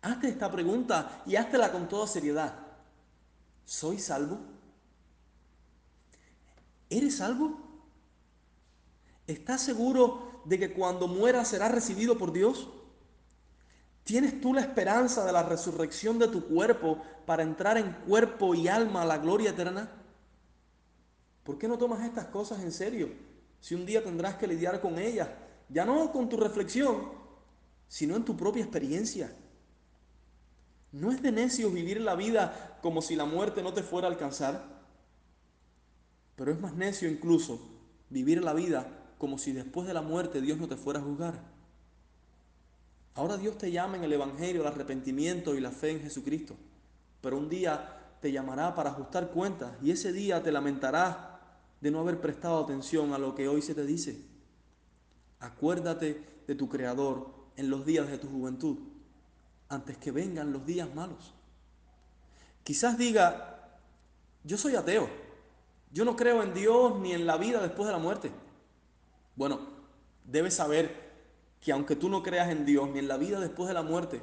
[0.02, 2.54] Hazte esta pregunta y háztela con toda seriedad.
[3.64, 4.38] ¿Soy salvo?
[6.90, 7.56] ¿Eres salvo?
[9.26, 12.68] ¿Estás seguro de que cuando mueras serás recibido por Dios?
[14.02, 18.66] ¿Tienes tú la esperanza de la resurrección de tu cuerpo para entrar en cuerpo y
[18.66, 19.88] alma a la gloria eterna?
[21.44, 23.31] ¿Por qué no tomas estas cosas en serio
[23.62, 25.28] si un día tendrás que lidiar con ellas?
[25.68, 27.12] Ya no con tu reflexión,
[27.86, 29.32] sino en tu propia experiencia.
[30.90, 34.10] ¿No es de necios vivir la vida como si la muerte no te fuera a
[34.10, 34.82] alcanzar?
[36.34, 37.60] Pero es más necio incluso
[38.10, 41.40] vivir la vida como si después de la muerte Dios no te fuera a juzgar.
[43.14, 46.56] Ahora Dios te llama en el Evangelio al arrepentimiento y la fe en Jesucristo,
[47.20, 51.31] pero un día te llamará para ajustar cuentas y ese día te lamentarás
[51.82, 54.24] de no haber prestado atención a lo que hoy se te dice.
[55.40, 58.78] Acuérdate de tu Creador en los días de tu juventud
[59.68, 61.34] antes que vengan los días malos.
[62.62, 63.78] Quizás diga,
[64.44, 65.08] yo soy ateo,
[65.92, 68.30] yo no creo en Dios ni en la vida después de la muerte.
[69.34, 69.58] Bueno,
[70.24, 71.10] debes saber
[71.60, 74.22] que aunque tú no creas en Dios ni en la vida después de la muerte,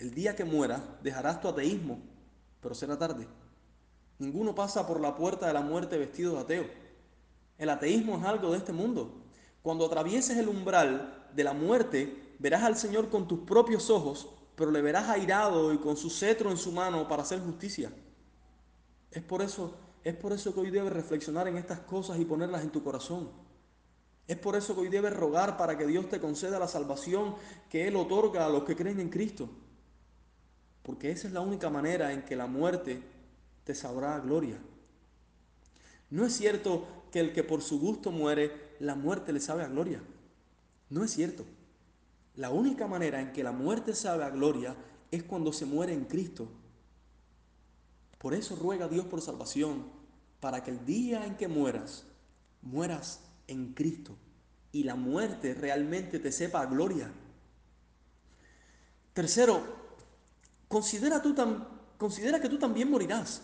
[0.00, 2.00] el día que mueras dejarás tu ateísmo,
[2.60, 3.28] pero será tarde.
[4.18, 6.85] Ninguno pasa por la puerta de la muerte vestido de ateo.
[7.58, 9.22] El ateísmo es algo de este mundo.
[9.62, 14.70] Cuando atravieses el umbral de la muerte, verás al Señor con tus propios ojos pero
[14.70, 17.92] le verás airado y con su cetro en su mano para hacer justicia.
[19.10, 22.62] Es por eso, es por eso que hoy debes reflexionar en estas cosas y ponerlas
[22.62, 23.30] en tu corazón.
[24.26, 27.36] Es por eso que hoy debes rogar para que Dios te conceda la salvación
[27.70, 29.48] que Él otorga a los que creen en Cristo.
[30.82, 33.02] Porque esa es la única manera en que la muerte
[33.62, 34.58] te sabrá gloria.
[36.08, 39.68] No es cierto que el que por su gusto muere, la muerte le sabe a
[39.68, 40.02] gloria.
[40.90, 41.46] No es cierto.
[42.34, 44.76] La única manera en que la muerte sabe a gloria
[45.10, 46.46] es cuando se muere en Cristo.
[48.18, 49.86] Por eso ruega a Dios por salvación,
[50.40, 52.04] para que el día en que mueras,
[52.60, 54.14] mueras en Cristo
[54.70, 57.10] y la muerte realmente te sepa a gloria.
[59.14, 59.62] Tercero,
[60.68, 61.34] considera, tú
[61.96, 63.40] considera que tú también morirás.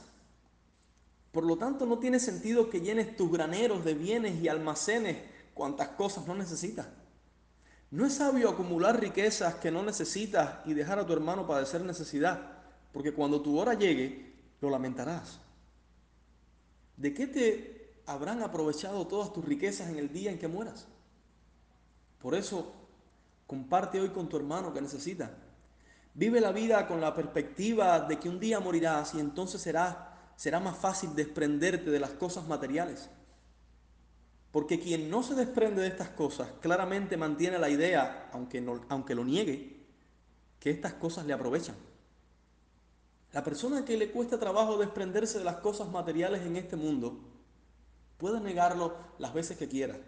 [1.32, 5.16] Por lo tanto, no tiene sentido que llenes tus graneros de bienes y almacenes
[5.54, 6.86] cuantas cosas no necesitas.
[7.90, 12.40] No es sabio acumular riquezas que no necesitas y dejar a tu hermano padecer necesidad,
[12.92, 15.40] porque cuando tu hora llegue, lo lamentarás.
[16.96, 20.86] ¿De qué te habrán aprovechado todas tus riquezas en el día en que mueras?
[22.20, 22.72] Por eso,
[23.46, 25.30] comparte hoy con tu hermano que necesita.
[26.14, 30.60] Vive la vida con la perspectiva de que un día morirás y entonces será, será
[30.60, 33.10] más fácil desprenderte de las cosas materiales.
[34.50, 39.24] Porque quien no se desprende de estas cosas claramente mantiene la idea, aunque, aunque lo
[39.24, 39.86] niegue,
[40.60, 41.74] que estas cosas le aprovechan.
[43.32, 47.18] La persona que le cuesta trabajo desprenderse de las cosas materiales en este mundo
[48.18, 49.98] puede negarlo las veces que quiera,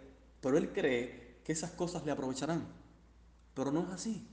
[0.41, 2.67] pero él cree que esas cosas le aprovecharán.
[3.55, 4.27] Pero no es así.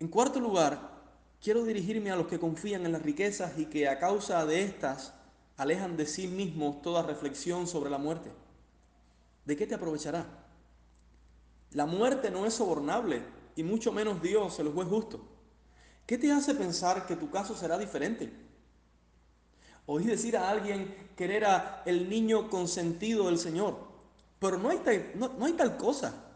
[0.00, 0.95] En cuarto lugar,
[1.42, 5.14] quiero dirigirme a los que confían en las riquezas y que a causa de estas
[5.56, 8.30] alejan de sí mismos toda reflexión sobre la muerte.
[9.44, 10.26] ¿De qué te aprovechará?
[11.72, 13.22] La muerte no es sobornable
[13.54, 15.26] y mucho menos Dios, el juez justo.
[16.06, 18.32] ¿Qué te hace pensar que tu caso será diferente?
[19.86, 23.78] Oí decir a alguien que era el niño consentido del Señor,
[24.38, 24.80] pero no hay
[25.14, 26.26] no hay tal cosa.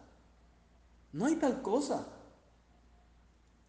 [1.13, 2.07] No hay tal cosa.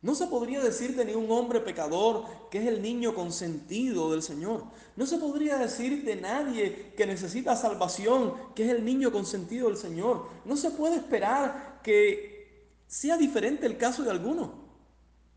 [0.01, 4.23] No se podría decir de ni un hombre pecador que es el niño consentido del
[4.23, 4.63] Señor.
[4.95, 9.77] No se podría decir de nadie que necesita salvación que es el niño consentido del
[9.77, 10.27] Señor.
[10.43, 14.53] No se puede esperar que sea diferente el caso de alguno.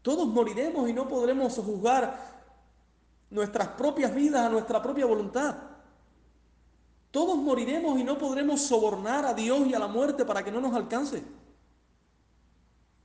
[0.00, 2.42] Todos moriremos y no podremos juzgar
[3.28, 5.56] nuestras propias vidas a nuestra propia voluntad.
[7.10, 10.60] Todos moriremos y no podremos sobornar a Dios y a la muerte para que no
[10.60, 11.22] nos alcance.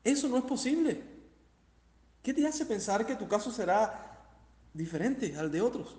[0.06, 1.19] Eso no es posible.
[2.24, 4.26] ¿Qué te hace pensar que tu caso será
[4.74, 5.96] diferente al de otros?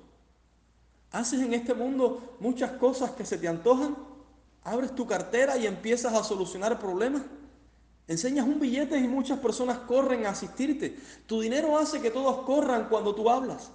[1.13, 3.97] ¿Haces en este mundo muchas cosas que se te antojan?
[4.63, 7.23] ¿Abres tu cartera y empiezas a solucionar problemas?
[8.07, 10.99] Enseñas un billete y muchas personas corren a asistirte.
[11.27, 13.71] Tu dinero hace que todos corran cuando tú hablas.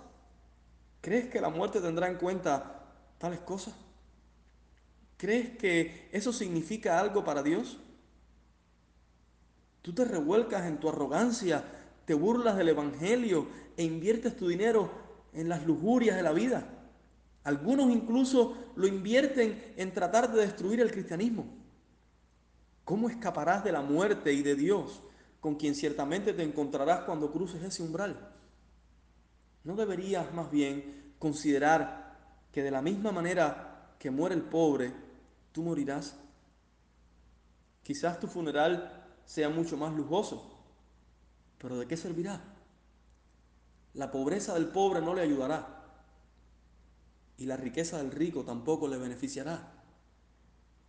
[1.01, 2.83] ¿Crees que la muerte tendrá en cuenta
[3.17, 3.73] tales cosas?
[5.17, 7.77] ¿Crees que eso significa algo para Dios?
[9.81, 11.63] Tú te revuelcas en tu arrogancia
[12.05, 14.91] te burlas del Evangelio e inviertes tu dinero
[15.33, 16.67] en las lujurias de la vida.
[17.43, 21.45] Algunos incluso lo invierten en tratar de destruir el cristianismo.
[22.83, 25.01] ¿Cómo escaparás de la muerte y de Dios,
[25.39, 28.31] con quien ciertamente te encontrarás cuando cruces ese umbral?
[29.63, 32.17] ¿No deberías más bien considerar
[32.51, 34.93] que de la misma manera que muere el pobre,
[35.51, 36.15] tú morirás?
[37.81, 40.54] Quizás tu funeral sea mucho más lujoso,
[41.57, 42.41] pero ¿de qué servirá?
[43.93, 45.75] La pobreza del pobre no le ayudará
[47.37, 49.71] y la riqueza del rico tampoco le beneficiará.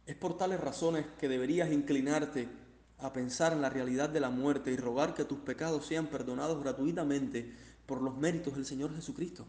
[0.06, 2.48] Es por tales razones que deberías inclinarte
[2.98, 6.62] a pensar en la realidad de la muerte y rogar que tus pecados sean perdonados
[6.62, 7.52] gratuitamente
[7.86, 9.46] por los méritos del Señor Jesucristo.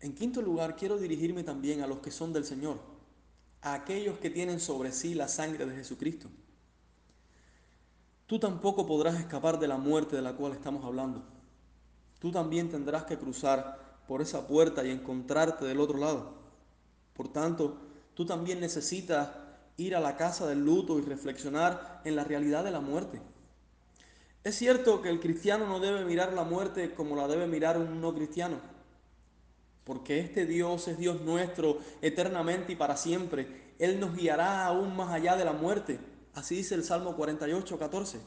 [0.00, 2.80] En quinto lugar, quiero dirigirme también a los que son del Señor,
[3.60, 6.28] a aquellos que tienen sobre sí la sangre de Jesucristo.
[8.26, 11.22] Tú tampoco podrás escapar de la muerte de la cual estamos hablando.
[12.18, 16.34] Tú también tendrás que cruzar por esa puerta y encontrarte del otro lado.
[17.14, 17.76] Por tanto,
[18.14, 19.30] tú también necesitas
[19.76, 23.20] ir a la casa del luto y reflexionar en la realidad de la muerte.
[24.44, 28.00] Es cierto que el cristiano no debe mirar la muerte como la debe mirar un
[28.00, 28.56] no cristiano,
[29.84, 33.74] porque este Dios es Dios nuestro eternamente y para siempre.
[33.78, 35.98] Él nos guiará aún más allá de la muerte.
[36.34, 38.20] Así dice el Salmo 48, 14.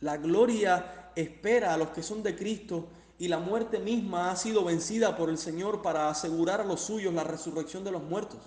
[0.00, 2.88] La gloria espera a los que son de Cristo
[3.18, 7.12] y la muerte misma ha sido vencida por el Señor para asegurar a los suyos
[7.14, 8.38] la resurrección de los muertos.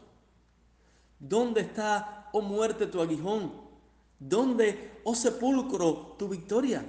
[1.19, 3.51] ¿Dónde está, oh muerte, tu aguijón?
[4.17, 6.85] ¿Dónde, oh sepulcro, tu victoria?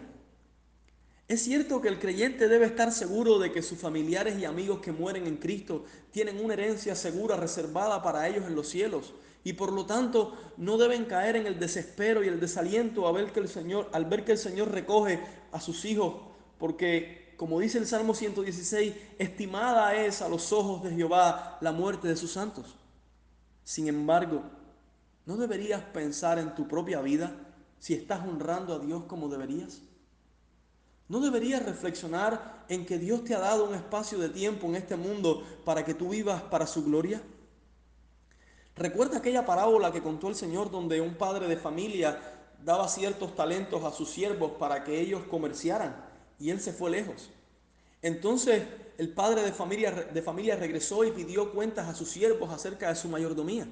[1.27, 4.93] Es cierto que el creyente debe estar seguro de que sus familiares y amigos que
[4.93, 9.14] mueren en Cristo tienen una herencia segura reservada para ellos en los cielos
[9.45, 13.32] y por lo tanto no deben caer en el desespero y el desaliento al ver
[13.32, 15.20] que el Señor, al ver que el Señor recoge
[15.51, 16.14] a sus hijos,
[16.59, 22.07] porque como dice el Salmo 116, estimada es a los ojos de Jehová la muerte
[22.07, 22.76] de sus santos.
[23.64, 24.43] Sin embargo,
[25.26, 27.34] ¿no deberías pensar en tu propia vida
[27.78, 29.80] si estás honrando a Dios como deberías?
[31.09, 34.97] ¿No deberías reflexionar en que Dios te ha dado un espacio de tiempo en este
[34.97, 37.20] mundo para que tú vivas para su gloria?
[38.77, 42.18] Recuerda aquella parábola que contó el Señor donde un padre de familia
[42.64, 45.95] daba ciertos talentos a sus siervos para que ellos comerciaran
[46.39, 47.31] y él se fue lejos.
[48.01, 48.64] Entonces
[48.99, 52.97] el padre de familia, de familia regresó y pidió cuentas a sus siervos acerca de
[52.97, 53.66] su mayordomía.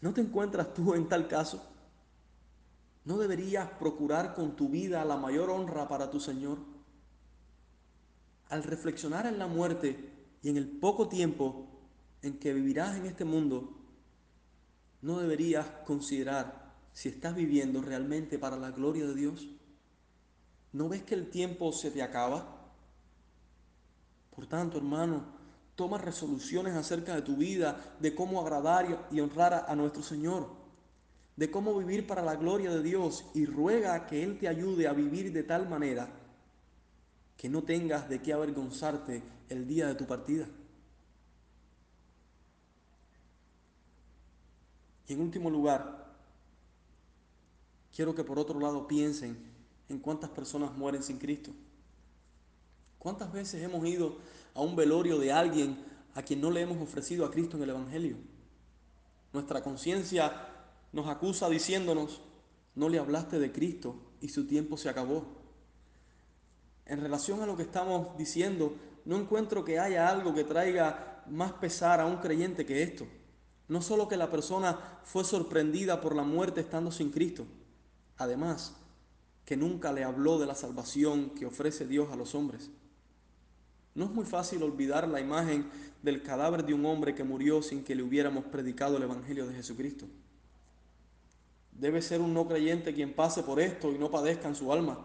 [0.00, 1.60] ¿No te encuentras tú en tal caso?
[3.04, 6.58] ¿No deberías procurar con tu vida la mayor honra para tu Señor?
[8.48, 10.12] Al reflexionar en la muerte
[10.42, 11.66] y en el poco tiempo
[12.22, 13.72] en que vivirás en este mundo,
[15.02, 19.48] ¿no deberías considerar si estás viviendo realmente para la gloria de Dios?
[20.72, 22.72] ¿No ves que el tiempo se te acaba?
[24.34, 25.24] Por tanto, hermano,
[25.74, 30.48] toma resoluciones acerca de tu vida, de cómo agradar y honrar a nuestro Señor,
[31.36, 34.92] de cómo vivir para la gloria de Dios y ruega que Él te ayude a
[34.92, 36.08] vivir de tal manera
[37.36, 40.46] que no tengas de qué avergonzarte el día de tu partida.
[45.08, 46.06] Y en último lugar,
[47.94, 49.38] quiero que por otro lado piensen
[49.88, 51.50] en cuántas personas mueren sin Cristo.
[52.98, 54.18] ¿Cuántas veces hemos ido
[54.54, 55.82] a un velorio de alguien
[56.14, 58.16] a quien no le hemos ofrecido a Cristo en el Evangelio?
[59.32, 60.48] Nuestra conciencia
[60.92, 62.20] nos acusa diciéndonos,
[62.74, 65.24] no le hablaste de Cristo y su tiempo se acabó.
[66.84, 71.52] En relación a lo que estamos diciendo, no encuentro que haya algo que traiga más
[71.52, 73.06] pesar a un creyente que esto.
[73.68, 77.44] No solo que la persona fue sorprendida por la muerte estando sin Cristo,
[78.16, 78.74] además
[79.44, 82.70] que nunca le habló de la salvación que ofrece Dios a los hombres.
[83.94, 85.68] No es muy fácil olvidar la imagen
[86.02, 89.54] del cadáver de un hombre que murió sin que le hubiéramos predicado el Evangelio de
[89.54, 90.06] Jesucristo.
[91.72, 94.98] Debe ser un no creyente quien pase por esto y no padezca en su alma.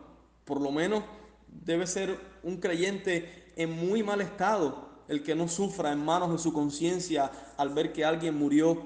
[0.45, 1.03] Por lo menos
[1.47, 6.37] debe ser un creyente en muy mal estado el que no sufra en manos de
[6.37, 8.83] su conciencia al ver que alguien murió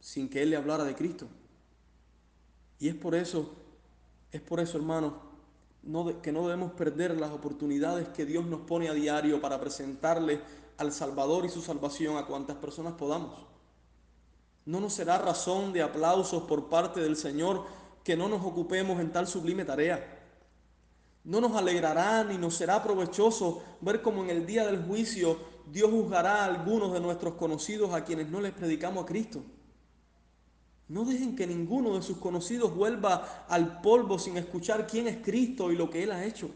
[0.00, 1.26] sin que él le hablara de Cristo.
[2.78, 3.52] Y es por eso,
[4.30, 5.14] es por eso, hermanos,
[5.82, 10.40] no que no debemos perder las oportunidades que Dios nos pone a diario para presentarle
[10.78, 13.46] al Salvador y su salvación a cuantas personas podamos.
[14.64, 17.64] No nos será razón de aplausos por parte del Señor
[18.04, 20.20] que no nos ocupemos en tal sublime tarea.
[21.24, 25.38] No nos alegrará ni nos será provechoso ver cómo en el día del juicio
[25.70, 29.42] Dios juzgará a algunos de nuestros conocidos a quienes no les predicamos a Cristo.
[30.88, 35.72] No dejen que ninguno de sus conocidos vuelva al polvo sin escuchar quién es Cristo
[35.72, 36.50] y lo que Él ha hecho.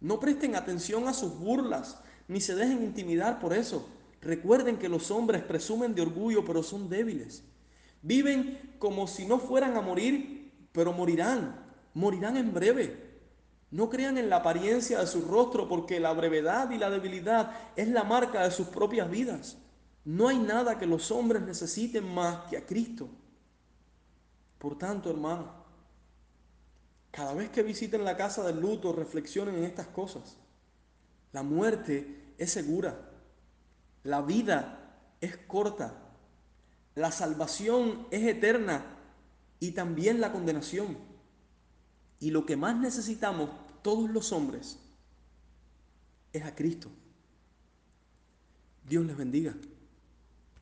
[0.00, 1.98] No presten atención a sus burlas,
[2.28, 3.88] ni se dejen intimidar por eso.
[4.20, 7.44] Recuerden que los hombres presumen de orgullo, pero son débiles.
[8.02, 11.64] Viven como si no fueran a morir, pero morirán.
[11.94, 13.05] Morirán en breve.
[13.76, 17.88] No crean en la apariencia de su rostro porque la brevedad y la debilidad es
[17.88, 19.58] la marca de sus propias vidas.
[20.02, 23.06] No hay nada que los hombres necesiten más que a Cristo.
[24.56, 25.52] Por tanto, hermano,
[27.10, 30.38] cada vez que visiten la casa del luto, reflexionen en estas cosas.
[31.32, 32.98] La muerte es segura.
[34.04, 35.92] La vida es corta.
[36.94, 38.86] La salvación es eterna
[39.60, 40.96] y también la condenación.
[42.20, 43.50] Y lo que más necesitamos
[43.86, 44.80] todos los hombres
[46.32, 46.90] es a Cristo.
[48.88, 49.54] Dios les bendiga.